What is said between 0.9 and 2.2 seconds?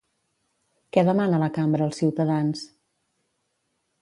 Què demana la cambra als